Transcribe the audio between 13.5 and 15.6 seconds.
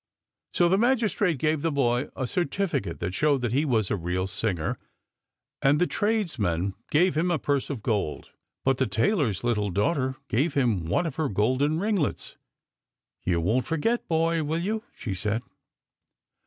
forget, boy, will you?" she said.